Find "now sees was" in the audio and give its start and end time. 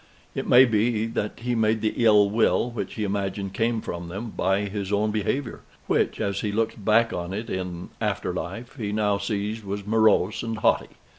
8.91-9.85